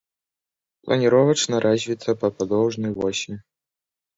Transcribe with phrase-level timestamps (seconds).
[0.87, 3.31] Планіровачна развіта па падоўжнай восі.